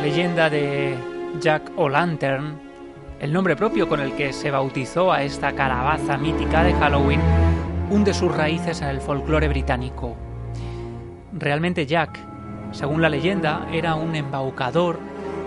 leyenda 0.00 0.48
de 0.48 0.96
Jack 1.40 1.72
O'Lantern, 1.76 2.58
el 3.20 3.32
nombre 3.34 3.54
propio 3.54 3.86
con 3.86 4.00
el 4.00 4.14
que 4.14 4.32
se 4.32 4.50
bautizó 4.50 5.12
a 5.12 5.22
esta 5.22 5.52
calabaza 5.52 6.16
mítica 6.16 6.64
de 6.64 6.72
Halloween, 6.72 7.20
hunde 7.90 8.14
sus 8.14 8.34
raíces 8.34 8.80
en 8.80 8.88
el 8.88 9.02
folclore 9.02 9.48
británico. 9.48 10.16
Realmente 11.32 11.84
Jack, 11.84 12.18
según 12.72 13.02
la 13.02 13.10
leyenda, 13.10 13.68
era 13.72 13.94
un 13.94 14.16
embaucador 14.16 14.98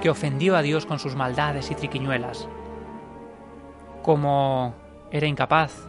que 0.03 0.11
ofendió 0.11 0.55
a 0.55 0.61
Dios 0.61 0.85
con 0.85 0.99
sus 0.99 1.15
maldades 1.15 1.71
y 1.71 1.75
triquiñuelas. 1.75 2.47
Como 4.03 4.75
era 5.11 5.25
incapaz 5.25 5.87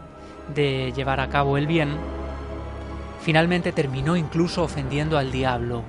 de 0.54 0.90
llevar 0.96 1.20
a 1.20 1.28
cabo 1.28 1.58
el 1.58 1.66
bien, 1.66 1.90
finalmente 3.20 3.72
terminó 3.72 4.16
incluso 4.16 4.62
ofendiendo 4.62 5.18
al 5.18 5.32
diablo, 5.32 5.82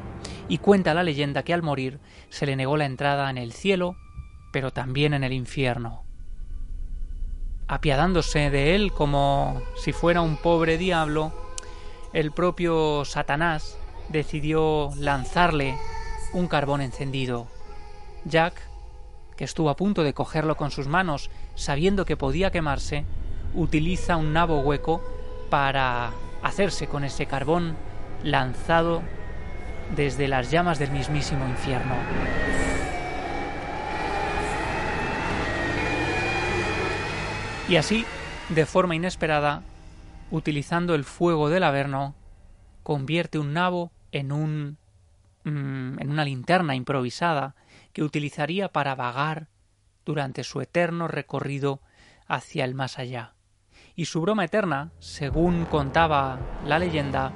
y 0.47 0.59
cuenta 0.59 0.93
la 0.93 1.03
leyenda 1.03 1.43
que 1.43 1.53
al 1.53 1.63
morir 1.63 1.99
se 2.29 2.45
le 2.45 2.55
negó 2.55 2.77
la 2.77 2.85
entrada 2.85 3.29
en 3.29 3.37
el 3.37 3.51
cielo, 3.51 3.95
pero 4.51 4.71
también 4.71 5.13
en 5.13 5.23
el 5.23 5.33
infierno. 5.33 6.03
Apiadándose 7.67 8.51
de 8.51 8.75
él 8.75 8.91
como 8.91 9.61
si 9.75 9.91
fuera 9.91 10.21
un 10.21 10.37
pobre 10.37 10.77
diablo, 10.77 11.33
el 12.13 12.31
propio 12.31 13.03
Satanás 13.05 13.77
decidió 14.09 14.91
lanzarle 14.97 15.75
un 16.33 16.47
carbón 16.47 16.81
encendido. 16.81 17.47
Jack, 18.25 18.61
que 19.35 19.43
estuvo 19.43 19.69
a 19.69 19.75
punto 19.75 20.03
de 20.03 20.13
cogerlo 20.13 20.55
con 20.55 20.71
sus 20.71 20.87
manos 20.87 21.29
sabiendo 21.55 22.05
que 22.05 22.17
podía 22.17 22.51
quemarse, 22.51 23.03
utiliza 23.53 24.15
un 24.15 24.31
nabo 24.33 24.59
hueco 24.59 25.01
para 25.49 26.11
hacerse 26.43 26.87
con 26.87 27.03
ese 27.03 27.25
carbón 27.25 27.75
lanzado 28.23 29.01
desde 29.95 30.27
las 30.27 30.51
llamas 30.51 30.79
del 30.79 30.91
mismísimo 30.91 31.47
infierno. 31.47 31.95
Y 37.67 37.77
así, 37.77 38.05
de 38.49 38.65
forma 38.65 38.95
inesperada, 38.95 39.63
utilizando 40.29 40.93
el 40.93 41.03
fuego 41.03 41.49
del 41.49 41.63
Averno, 41.63 42.15
convierte 42.83 43.39
un 43.39 43.53
nabo 43.53 43.91
en 44.11 44.31
un 44.31 44.77
mm, 45.43 45.99
en 45.99 46.09
una 46.11 46.25
linterna 46.25 46.75
improvisada 46.75 47.55
que 47.91 48.03
utilizaría 48.03 48.69
para 48.69 48.93
vagar 48.93 49.47
durante 50.05 50.43
su 50.43 50.61
eterno 50.61 51.07
recorrido 51.07 51.81
hacia 52.27 52.65
el 52.65 52.75
más 52.75 52.99
allá. 52.99 53.33
Y 53.95 54.05
su 54.05 54.21
broma 54.21 54.45
eterna, 54.45 54.91
según 54.99 55.65
contaba 55.65 56.39
la 56.65 56.77
leyenda, 56.77 57.31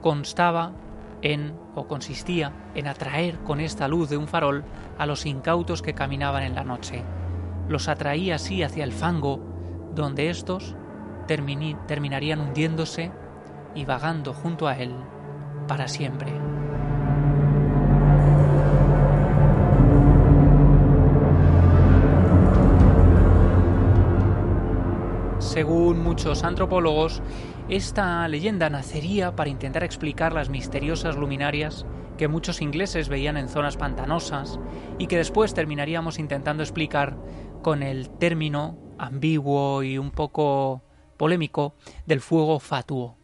constaba 0.00 0.72
en 1.22 1.54
o 1.74 1.86
consistía 1.86 2.52
en 2.74 2.86
atraer 2.86 3.38
con 3.40 3.60
esta 3.60 3.88
luz 3.88 4.10
de 4.10 4.16
un 4.16 4.28
farol 4.28 4.64
a 4.98 5.06
los 5.06 5.26
incautos 5.26 5.82
que 5.82 5.94
caminaban 5.94 6.42
en 6.42 6.54
la 6.54 6.64
noche. 6.64 7.04
Los 7.68 7.88
atraía 7.88 8.36
así 8.36 8.62
hacia 8.62 8.84
el 8.84 8.92
fango, 8.92 9.40
donde 9.94 10.30
éstos 10.30 10.76
terminarían 11.26 12.40
hundiéndose 12.40 13.12
y 13.74 13.84
vagando 13.84 14.32
junto 14.32 14.66
a 14.66 14.76
él 14.76 14.94
para 15.66 15.88
siempre. 15.88 16.57
Según 25.58 26.04
muchos 26.04 26.44
antropólogos, 26.44 27.20
esta 27.68 28.28
leyenda 28.28 28.70
nacería 28.70 29.34
para 29.34 29.50
intentar 29.50 29.82
explicar 29.82 30.32
las 30.32 30.50
misteriosas 30.50 31.16
luminarias 31.16 31.84
que 32.16 32.28
muchos 32.28 32.62
ingleses 32.62 33.08
veían 33.08 33.36
en 33.36 33.48
zonas 33.48 33.76
pantanosas 33.76 34.60
y 34.98 35.08
que 35.08 35.16
después 35.16 35.54
terminaríamos 35.54 36.20
intentando 36.20 36.62
explicar 36.62 37.18
con 37.60 37.82
el 37.82 38.08
término 38.08 38.78
ambiguo 39.00 39.82
y 39.82 39.98
un 39.98 40.12
poco 40.12 40.84
polémico 41.16 41.74
del 42.06 42.20
fuego 42.20 42.60
fatuo. 42.60 43.18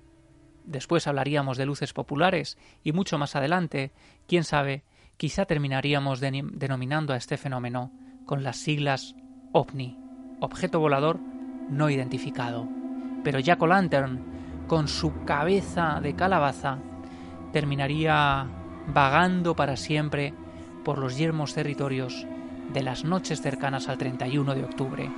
Después 0.65 1.07
hablaríamos 1.07 1.57
de 1.57 1.67
luces 1.67 1.93
populares 1.93 2.59
y 2.83 2.91
mucho 2.91 3.17
más 3.17 3.37
adelante, 3.37 3.93
quién 4.27 4.43
sabe, 4.43 4.83
quizá 5.17 5.45
terminaríamos 5.45 6.19
denominando 6.19 7.13
a 7.13 7.17
este 7.17 7.37
fenómeno 7.37 7.93
con 8.27 8.43
las 8.43 8.57
siglas 8.57 9.15
OVNI, 9.53 9.97
objeto 10.41 10.81
volador 10.81 11.21
no 11.69 11.91
identificado. 11.91 12.69
Pero 13.23 13.39
Jack 13.39 13.63
O'Lantern, 13.63 14.21
con 14.67 14.89
su 14.89 15.25
cabeza 15.25 16.01
de 16.03 16.15
calabaza, 16.15 16.79
terminaría 17.53 18.47
vagando 18.87 19.55
para 19.55 19.77
siempre 19.77 20.35
por 20.85 20.99
los 20.99 21.17
yermos 21.17 21.55
territorios 21.55 22.27
de 22.73 22.83
las 22.83 23.05
noches 23.05 23.41
cercanas 23.41 23.89
al 23.89 23.99
31 23.99 24.55
de 24.55 24.65
octubre. 24.65 25.11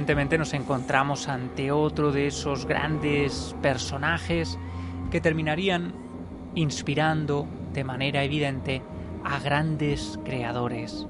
Evidentemente 0.00 0.38
nos 0.38 0.54
encontramos 0.54 1.28
ante 1.28 1.70
otro 1.70 2.10
de 2.10 2.26
esos 2.26 2.64
grandes 2.64 3.54
personajes 3.60 4.58
que 5.10 5.20
terminarían 5.20 5.92
inspirando 6.54 7.46
de 7.74 7.84
manera 7.84 8.24
evidente 8.24 8.82
a 9.24 9.38
grandes 9.40 10.18
creadores. 10.24 11.06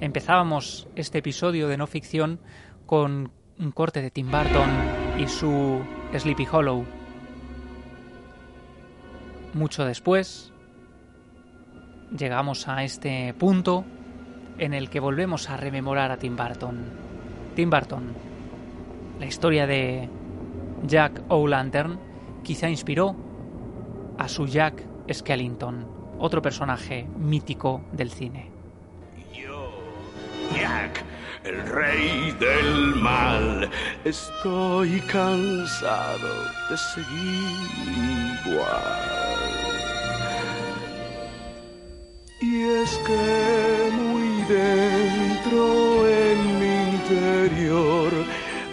Empezábamos 0.00 0.86
este 0.94 1.18
episodio 1.18 1.66
de 1.66 1.76
no 1.76 1.88
ficción 1.88 2.38
con 2.86 3.32
un 3.58 3.72
corte 3.72 4.00
de 4.00 4.12
Tim 4.12 4.30
Burton 4.30 4.70
y 5.18 5.26
su 5.26 5.80
Sleepy 6.16 6.46
Hollow. 6.48 6.84
Mucho 9.52 9.84
después 9.84 10.52
llegamos 12.16 12.68
a 12.68 12.84
este 12.84 13.34
punto 13.34 13.84
en 14.58 14.74
el 14.74 14.90
que 14.90 15.00
volvemos 15.00 15.50
a 15.50 15.56
rememorar 15.56 16.12
a 16.12 16.18
Tim 16.18 16.36
Burton. 16.36 17.11
Tim 17.54 17.70
Burton. 17.70 18.14
La 19.18 19.26
historia 19.26 19.66
de 19.66 20.08
Jack 20.86 21.22
O'Lantern 21.28 21.98
quizá 22.42 22.68
inspiró 22.68 23.14
a 24.18 24.28
su 24.28 24.46
Jack 24.46 24.82
Skellington, 25.12 25.86
otro 26.18 26.42
personaje 26.42 27.06
mítico 27.18 27.82
del 27.92 28.10
cine. 28.10 28.50
Yo, 29.34 29.70
Jack, 30.54 31.04
el 31.44 31.66
rey 31.68 32.34
del 32.38 32.94
mal, 32.96 33.70
estoy 34.04 35.00
cansado 35.00 36.44
de 36.70 36.76
seguir 36.76 37.58
igual. 38.46 39.22
Y 42.40 42.62
es 42.62 42.98
que 43.06 43.90
muy 43.92 44.42
dentro 44.48 45.81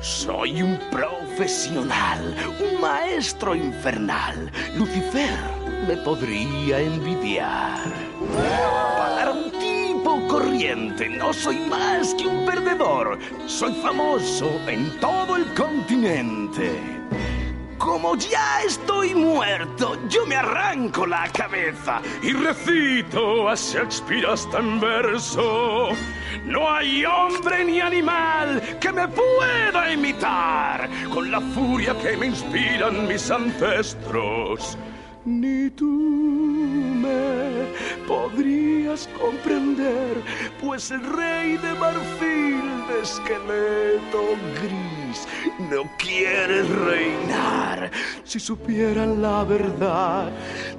Soy 0.00 0.62
un 0.62 0.78
profesional, 0.92 2.36
un 2.60 2.80
maestro 2.80 3.56
infernal, 3.56 4.52
Lucifer 4.76 5.57
me 5.86 5.96
podría 5.98 6.80
envidiar. 6.80 7.80
Para 8.96 9.32
un 9.32 9.50
tipo 9.52 10.26
corriente 10.28 11.08
no 11.08 11.32
soy 11.32 11.58
más 11.60 12.14
que 12.14 12.26
un 12.26 12.44
perdedor. 12.44 13.18
Soy 13.46 13.72
famoso 13.74 14.60
en 14.66 14.98
todo 15.00 15.36
el 15.36 15.44
continente. 15.54 16.98
Como 17.78 18.16
ya 18.16 18.62
estoy 18.66 19.14
muerto, 19.14 19.96
yo 20.08 20.26
me 20.26 20.36
arranco 20.36 21.06
la 21.06 21.28
cabeza 21.28 22.02
y 22.22 22.32
recito 22.32 23.48
a 23.48 23.54
Shakespeare 23.54 24.26
hasta 24.26 24.58
en 24.58 24.80
verso. 24.80 25.90
No 26.44 26.68
hay 26.68 27.04
hombre 27.04 27.64
ni 27.64 27.80
animal 27.80 28.60
que 28.80 28.92
me 28.92 29.06
pueda 29.08 29.92
imitar 29.92 30.88
con 31.12 31.30
la 31.30 31.40
furia 31.40 31.94
que 32.02 32.16
me 32.16 32.26
inspiran 32.26 33.06
mis 33.06 33.30
ancestros 33.30 34.76
ni 35.28 35.68
tú 35.70 35.84
me 35.84 37.66
podrías 38.06 39.08
comprender, 39.20 40.22
pues 40.60 40.90
el 40.90 41.02
rey 41.04 41.56
de 41.58 41.74
marfil 41.74 42.62
de 42.88 43.02
esqueleto 43.02 44.22
gris 44.60 45.28
no 45.70 45.82
quieres 45.98 46.68
reinar. 46.68 47.90
Si 48.24 48.40
supieran 48.40 49.20
la 49.20 49.44
verdad, 49.44 50.32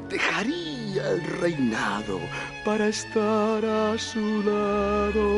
dejaría 0.10 1.10
el 1.12 1.22
reinado 1.40 2.20
para 2.66 2.88
estar 2.88 3.64
a 3.64 3.98
su 3.98 4.44
lado. 4.44 5.30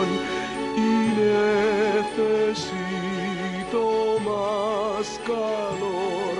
más 5.03 5.19
calor. 5.27 6.37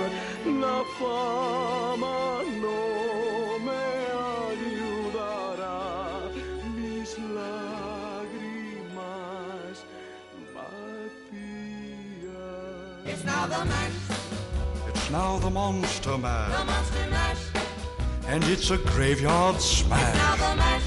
La 0.61 0.83
fama 0.99 2.41
no 2.61 2.79
me 3.65 3.85
ayudará, 4.51 5.81
mis 6.75 7.09
lágrimas 7.37 8.95
vacías. 10.55 12.31
It's 13.05 13.23
now 13.25 13.43
the 13.47 13.65
mash, 13.65 13.99
It's 14.89 15.09
now 15.11 15.39
the 15.39 15.49
Monster 15.49 16.11
the 16.11 16.17
Mash, 16.17 16.65
monster 16.65 17.07
mash. 17.09 17.43
and 18.27 18.43
it's 18.45 18.71
a 18.71 18.77
graveyard 18.77 19.55
Now 19.55 19.59
smash. 19.59 20.39
the 20.39 20.55
mash, 20.55 20.83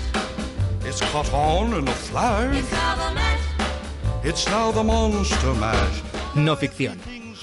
It's 0.86 1.00
caught 1.12 1.32
on 1.32 1.74
in 1.74 1.88
a 1.88 1.92
flash. 1.92 2.56
it's 2.56 2.72
now 2.72 2.94
the 2.94 3.14
mash. 3.14 3.40
It's 4.24 4.46
now 4.48 4.72
the 4.72 4.82
Monster 4.82 5.54
Mash. 5.54 6.02
No 6.34 6.56
ficción. 6.56 6.98